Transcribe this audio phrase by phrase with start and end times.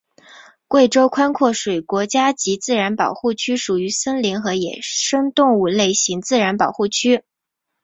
[0.67, 7.23] 贵州宽阔水国家级自然保护区属于森林和野生动物类型自然保护区。